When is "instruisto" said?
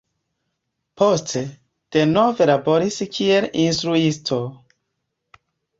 3.69-4.45